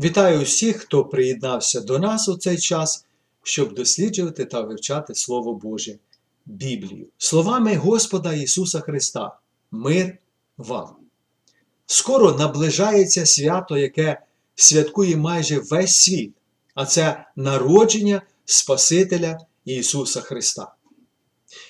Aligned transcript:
Вітаю 0.00 0.42
усіх, 0.42 0.76
хто 0.76 1.04
приєднався 1.04 1.80
до 1.80 1.98
нас 1.98 2.28
у 2.28 2.36
цей 2.36 2.58
час, 2.58 3.04
щоб 3.42 3.74
досліджувати 3.74 4.44
та 4.44 4.60
вивчати 4.60 5.14
Слово 5.14 5.54
Боже, 5.54 5.98
Біблію, 6.46 7.06
словами 7.18 7.76
Господа 7.76 8.32
Ісуса 8.32 8.80
Христа. 8.80 9.38
Мир 9.70 10.18
вам! 10.58 10.96
Скоро 11.86 12.32
наближається 12.32 13.26
свято, 13.26 13.78
яке 13.78 14.20
святкує 14.54 15.16
майже 15.16 15.58
весь 15.58 15.96
світ, 15.96 16.32
а 16.74 16.86
це 16.86 17.26
народження 17.36 18.22
Спасителя 18.44 19.38
Ісуса 19.64 20.20
Христа. 20.20 20.74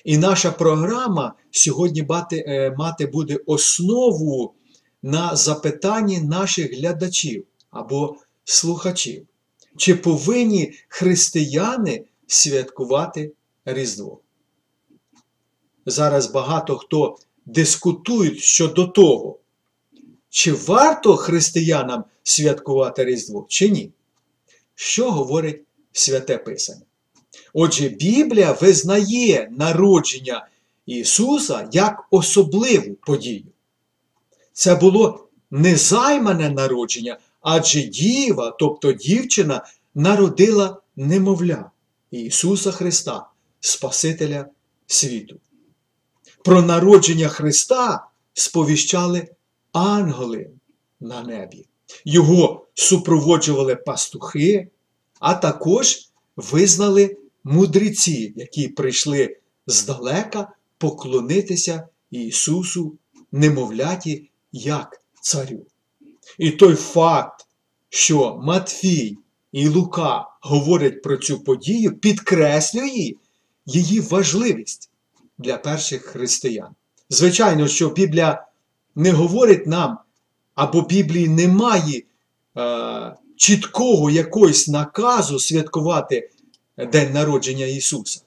І 0.05 0.19
наша 0.19 0.50
програма 0.50 1.34
сьогодні 1.50 2.06
е, 2.33 2.74
мати 2.78 3.06
буде 3.06 3.38
основу 3.47 4.55
на 5.02 5.36
запитанні 5.36 6.20
наших 6.20 6.78
глядачів 6.78 7.45
або 7.77 8.16
слухачів. 8.46 9.27
Чи 9.77 9.95
повинні 9.95 10.73
християни 10.88 12.05
святкувати 12.27 13.32
Різдво? 13.64 14.20
Зараз 15.86 16.27
багато 16.30 16.77
хто 16.77 17.16
дискутують 17.46 18.41
щодо 18.41 18.86
того, 18.86 19.38
чи 20.28 20.52
варто 20.52 21.16
християнам 21.16 22.05
святкувати 22.22 23.05
Різдво, 23.05 23.46
чи 23.48 23.69
ні? 23.69 23.91
Що 24.74 25.10
говорить 25.10 25.62
Святе 25.92 26.38
Писання? 26.38 26.83
Отже, 27.52 27.88
Біблія 27.88 28.52
визнає 28.52 29.48
народження 29.50 30.48
Ісуса 30.86 31.69
як 31.72 32.06
особливу 32.11 32.94
подію. 32.94 33.44
Це 34.52 34.74
було 34.74 35.28
незаймане 35.50 36.50
народження, 36.50 37.19
адже 37.48 37.83
діва, 37.83 38.56
тобто 38.58 38.92
дівчина, 38.92 39.64
народила 39.94 40.80
немовля 40.97 41.70
Ісуса 42.11 42.72
Христа, 42.72 43.27
Спасителя 43.61 44.47
світу. 44.86 45.36
Про 46.44 46.62
народження 46.62 47.28
Христа 47.28 48.06
сповіщали 48.34 49.28
ангели 49.72 50.50
на 51.00 51.22
небі. 51.22 51.67
Його 52.05 52.67
супроводжували 52.74 53.77
пастухи, 53.77 54.69
а 55.20 55.34
також 55.34 55.98
визнали 56.36 57.17
мудреці, 57.44 58.33
які 58.36 58.69
прийшли 58.69 59.36
здалека 59.67 60.52
поклонитися 60.78 61.89
Ісусу, 62.11 62.92
немовляті, 63.33 64.30
як 64.52 65.02
царю. 65.20 65.67
І 66.39 66.50
той 66.50 66.74
факт, 66.74 67.36
що 67.97 68.41
Матфій 68.42 69.19
і 69.52 69.69
Лука 69.69 70.27
говорять 70.41 71.02
про 71.02 71.16
цю 71.16 71.41
подію, 71.41 71.98
підкреслює 71.98 73.12
її 73.66 74.00
важливість 74.00 74.91
для 75.39 75.56
перших 75.56 76.02
християн. 76.02 76.69
Звичайно, 77.11 77.69
що 77.69 77.89
Біблія 77.89 78.47
не 78.94 79.12
говорить 79.12 79.67
нам, 79.67 79.98
або 80.55 80.83
Біблії 80.83 81.28
немає 81.28 82.02
е, 82.56 83.17
чіткого 83.36 84.11
якогось 84.11 84.69
наказу 84.69 85.39
святкувати 85.39 86.30
День 86.92 87.12
народження 87.12 87.67
Ісуса. 87.67 88.20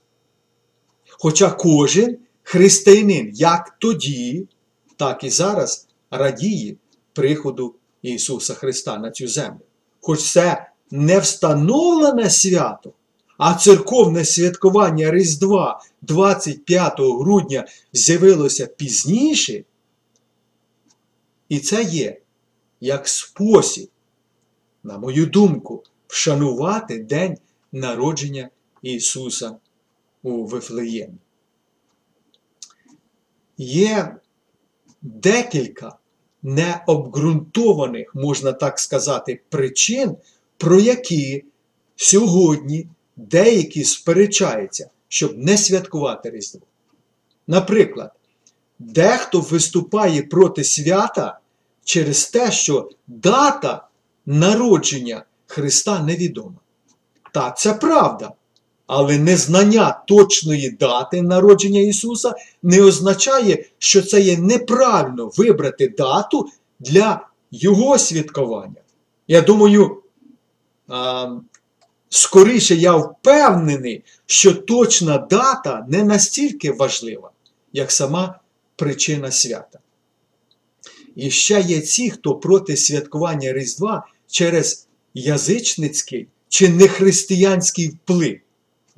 Хоча 1.10 1.52
кожен 1.52 2.18
християнин, 2.44 3.32
як 3.34 3.76
тоді, 3.80 4.48
так 4.96 5.24
і 5.24 5.30
зараз 5.30 5.88
радіє 6.12 6.76
приходу 7.14 7.76
Ісуса 8.02 8.54
Христа 8.54 8.98
на 8.98 9.12
цю 9.12 9.28
землю. 9.28 9.60
Хоч 10.02 10.32
це 10.32 10.72
не 10.92 11.20
встановлене 11.20 12.30
свято, 12.30 12.94
а 13.38 13.54
церковне 13.54 14.26
святкування 14.26 15.12
Різдва 15.12 15.82
25 16.02 16.94
грудня 17.00 17.68
з'явилося 17.94 18.66
пізніше, 18.66 19.64
і 21.50 21.60
це 21.60 21.84
є 21.84 22.22
як 22.82 23.08
спосіб, 23.08 23.90
на 24.84 24.98
мою 24.98 25.26
думку, 25.26 25.84
вшанувати 26.08 27.00
День 27.00 27.38
народження 27.72 28.50
Ісуса 28.82 29.56
у 30.24 30.46
Вифлеємі. 30.46 31.18
Є 33.58 34.16
декілька 35.02 35.99
необґрунтованих, 36.44 38.16
можна 38.16 38.52
так 38.52 38.80
сказати, 38.80 39.42
причин, 39.50 40.16
про 40.58 40.80
які 40.80 41.44
сьогодні 41.96 42.88
деякі 43.16 43.84
сперечаються, 43.84 44.90
щоб 45.08 45.38
не 45.38 45.58
святкувати 45.58 46.30
Різдво. 46.30 46.66
Наприклад, 47.48 48.12
дехто 48.80 49.40
виступає 49.40 50.22
проти 50.22 50.64
свята 50.64 51.40
через 51.84 52.30
те, 52.30 52.52
що 52.52 52.90
дата 53.08 53.88
народження 54.26 55.24
Христа 55.48 56.04
невідома. 56.04 56.60
Так, 57.34 57.60
це 57.60 57.74
правда. 57.74 58.34
Але 58.90 59.18
незнання 59.18 60.04
точної 60.08 60.70
дати 60.70 61.22
народження 61.22 61.82
Ісуса 61.82 62.34
не 62.64 62.82
означає, 62.82 63.66
що 63.80 64.02
це 64.02 64.22
є 64.22 64.38
неправильно 64.38 65.32
вибрати 65.38 65.88
дату 65.88 66.50
для 66.80 67.28
Його 67.52 67.98
святкування. 67.98 68.82
Я 69.28 69.42
думаю, 69.42 70.02
скоріше 72.10 72.76
я 72.76 72.96
впевнений, 72.96 74.04
що 74.26 74.54
точна 74.54 75.18
дата 75.18 75.86
не 75.90 76.04
настільки 76.04 76.72
важлива, 76.72 77.32
як 77.74 77.92
сама 77.92 78.40
причина 78.76 79.32
свята. 79.32 79.80
І 81.16 81.32
ще 81.32 81.62
є 81.62 81.82
ті, 81.82 82.10
хто 82.10 82.36
проти 82.36 82.78
святкування 82.78 83.54
Різдва 83.54 84.08
через 84.28 84.88
язичницький 85.14 86.28
чи 86.48 86.70
нехристиянський 86.70 87.88
вплив. 87.88 88.40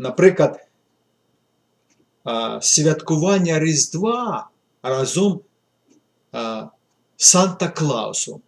Наприклад, 0.02 0.68
святкування 2.62 3.60
Різдва 3.60 4.50
разом 4.84 5.40
Санта 7.18 7.68
Клаусом. 7.68 8.42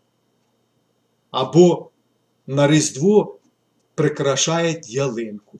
Або 1.31 1.89
на 2.47 2.67
Різдво 2.67 3.37
прикрашають 3.95 4.89
ялинку, 4.89 5.59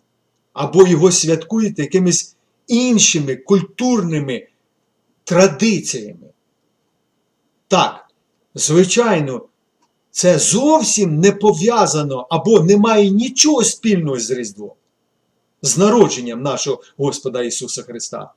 або 0.54 0.88
його 0.88 1.12
святкують 1.12 1.80
якимись 1.80 2.36
іншими 2.68 3.36
культурними 3.36 4.48
традиціями. 5.24 6.28
Так, 7.68 8.08
звичайно, 8.56 9.46
це 10.12 10.40
зовсім 10.40 11.20
не 11.20 11.32
пов'язано 11.32 12.28
або 12.30 12.60
не 12.60 12.78
має 12.78 13.10
нічого 13.10 13.64
спільного 13.64 14.20
з 14.20 14.32
Різдвом 14.32 14.74
з 15.64 15.78
народженням 15.78 16.42
нашого 16.42 16.82
Господа 16.98 17.44
Ісуса 17.44 17.84
Христа. 17.84 18.34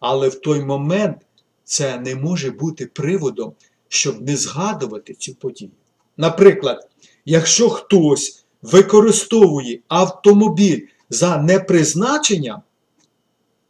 Але 0.00 0.28
в 0.28 0.40
той 0.40 0.64
момент 0.64 1.16
це 1.64 1.98
не 1.98 2.14
може 2.14 2.50
бути 2.50 2.86
приводом, 2.86 3.52
щоб 3.88 4.20
не 4.20 4.36
згадувати 4.36 5.14
цю 5.14 5.34
подію. 5.34 5.70
Наприклад, 6.16 6.88
якщо 7.24 7.70
хтось 7.70 8.44
використовує 8.62 9.80
автомобіль 9.88 10.86
за 11.10 11.36
непризначенням, 11.36 12.62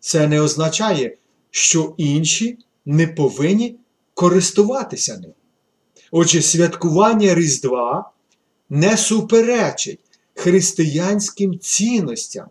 це 0.01 0.29
не 0.29 0.41
означає, 0.41 1.17
що 1.51 1.95
інші 1.97 2.59
не 2.85 3.07
повинні 3.07 3.77
користуватися 4.15 5.19
ним. 5.19 5.33
Отже, 6.11 6.43
святкування 6.43 7.35
Різдва 7.35 8.11
не 8.71 8.97
суперечить 8.97 10.01
християнським 10.35 11.59
цінностям 11.59 12.47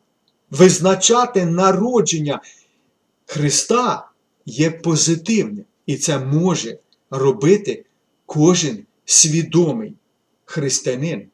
визначати 0.51 1.45
народження 1.45 2.41
Христа 3.25 4.09
є 4.45 4.71
позитивним. 4.71 5.65
І 5.85 5.97
це 5.97 6.19
може 6.19 6.77
робити 7.11 7.85
кожен 8.25 8.85
свідомий 9.05 9.93
християнин 10.45 11.27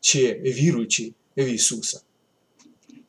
чи 0.00 0.32
віруючий 0.34 1.14
в 1.36 1.44
Ісуса. 1.44 2.00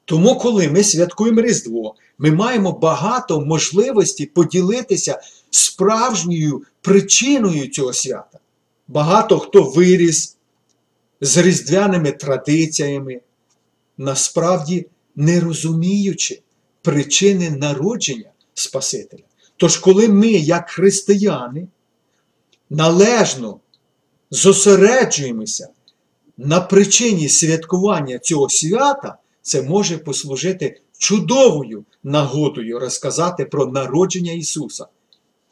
Тому, 0.06 0.36
коли 0.36 0.68
ми 0.68 0.84
святкуємо 0.84 1.42
Різдво, 1.42 1.96
ми 2.18 2.32
маємо 2.32 2.72
багато 2.72 3.42
можливостей 3.42 4.26
поділитися 4.26 5.22
справжньою 5.50 6.64
причиною 6.82 7.68
цього 7.68 7.94
свята. 7.94 8.40
Багато 8.88 9.40
хто 9.40 9.64
виріс 9.64 10.38
з 11.22 11.38
різдвяними 11.38 12.12
традиціями, 12.12 13.22
насправді 13.98 14.86
не 15.16 15.40
розуміючи 15.40 16.42
причини 16.82 17.50
народження 17.50 18.32
Спасителя. 18.54 19.24
Тож, 19.58 19.78
коли 19.78 20.08
ми, 20.08 20.28
як 20.28 20.70
християни, 20.70 21.68
належно 22.70 23.60
зосереджуємося 24.32 25.70
на 26.38 26.62
причині 26.62 27.30
святкування 27.30 28.20
цього 28.20 28.50
свята 28.50 29.18
це 29.42 29.62
може 29.62 29.98
послужити 29.98 30.82
чудовою 30.98 31.86
нагодою 32.04 32.80
розказати 32.80 33.46
про 33.46 33.66
народження 33.66 34.32
Ісуса. 34.32 34.88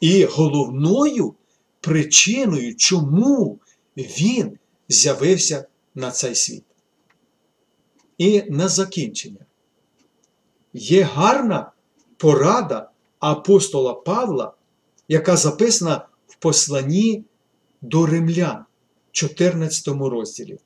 І 0.00 0.24
головною 0.24 1.34
причиною, 1.80 2.76
чому 2.76 3.58
Він 3.96 4.58
з'явився 4.88 5.66
на 5.94 6.10
цей 6.10 6.34
світ. 6.34 6.64
І 8.18 8.42
на 8.48 8.68
закінчення. 8.68 9.46
Є 10.72 11.02
гарна 11.02 11.72
порада 12.16 12.90
апостола 13.18 13.94
Павла, 13.94 14.54
яка 15.08 15.36
записана 15.36 16.08
в 16.26 16.36
посланні 16.36 17.24
до 17.80 18.06
римлян, 18.06 18.64
14 19.12 19.88
розділі, 19.88 20.58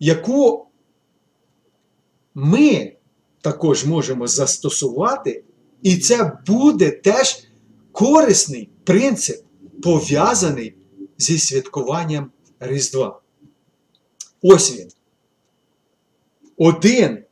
яку 0.00 0.66
ми 2.34 2.96
також 3.40 3.84
можемо 3.84 4.26
застосувати, 4.26 5.44
і 5.82 5.96
це 5.96 6.38
буде 6.46 6.90
теж 6.90 7.46
корисний 7.92 8.70
принцип, 8.84 9.44
пов'язаний 9.82 10.74
зі 11.18 11.38
святкуванням 11.38 12.30
Різдва. 12.60 13.20
Ось 14.42 14.78
він. 14.78 14.88
Один 16.56 17.25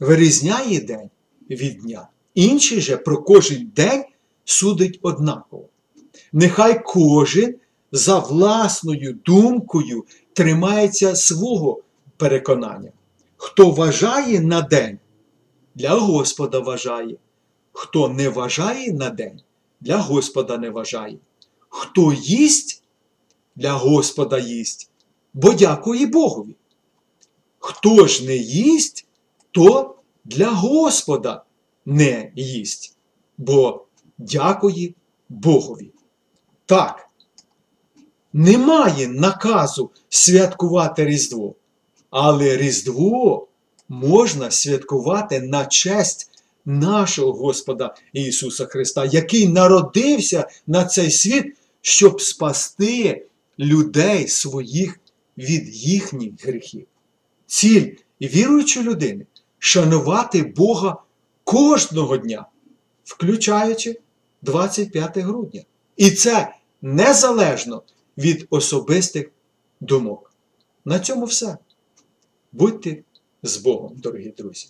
вирізняє 0.00 0.80
день 0.80 1.10
від 1.50 1.78
дня, 1.78 2.08
інший 2.34 2.80
же 2.80 2.96
про 2.96 3.22
кожен 3.22 3.72
день 3.76 4.04
судить 4.44 4.98
однаково. 5.02 5.64
Нехай 6.32 6.82
кожен 6.84 7.54
за 7.92 8.18
власною 8.18 9.18
думкою 9.24 10.04
тримається 10.32 11.16
свого 11.16 11.82
переконання. 12.16 12.92
Хто 13.36 13.70
вважає 13.70 14.40
на 14.40 14.62
день, 14.62 14.98
для 15.74 15.94
Господа 15.94 16.58
вважає, 16.58 17.16
хто 17.72 18.08
не 18.08 18.28
вважає 18.28 18.92
на 18.92 19.10
день, 19.10 19.40
для 19.80 19.96
Господа 19.96 20.58
не 20.58 20.70
вважає. 20.70 21.18
Хто 21.68 22.12
їсть, 22.12 22.82
для 23.56 23.72
Господа 23.72 24.38
їсть, 24.38 24.90
бо 25.34 25.52
дякує 25.52 26.06
Богові. 26.06 26.56
Хто 27.58 28.06
ж 28.06 28.26
не 28.26 28.36
їсть, 28.36 29.06
то 29.50 29.94
для 30.24 30.50
Господа 30.50 31.44
не 31.86 32.32
їсть, 32.36 32.96
бо 33.38 33.84
дякує 34.18 34.94
Богові. 35.28 35.90
Так, 36.66 37.08
немає 38.32 39.08
наказу 39.08 39.90
святкувати 40.08 41.04
Різдво, 41.04 41.54
але 42.10 42.56
Різдво 42.56 43.48
можна 43.88 44.50
святкувати 44.50 45.40
на 45.40 45.66
честь 45.66 46.30
нашого 46.64 47.32
Господа 47.32 47.94
Ісуса 48.12 48.66
Христа, 48.66 49.04
який 49.04 49.48
народився 49.48 50.48
на 50.66 50.84
цей 50.84 51.10
світ, 51.10 51.56
щоб 51.80 52.20
спасти 52.20 53.26
людей 53.58 54.28
своїх 54.28 55.00
від 55.38 55.76
їхніх 55.76 56.32
гріхів. 56.46 56.86
Ціль 57.46 57.92
віруючої 58.20 58.86
людини 58.86 59.26
шанувати 59.58 60.42
Бога 60.42 61.02
кожного 61.44 62.16
дня, 62.16 62.46
включаючи 63.04 64.00
25 64.42 65.18
грудня. 65.18 65.62
І 65.96 66.10
це 66.10 66.54
незалежно 66.82 67.82
від 68.18 68.46
особистих 68.50 69.30
думок. 69.80 70.32
На 70.84 71.00
цьому 71.00 71.24
все. 71.24 71.58
Будьте 72.52 73.04
з 73.42 73.56
Богом, 73.56 73.92
дорогі 73.96 74.28
друзі! 74.28 74.68